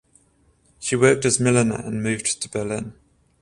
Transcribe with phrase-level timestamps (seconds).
[0.79, 2.93] She worked as milliner and moved to Berlin.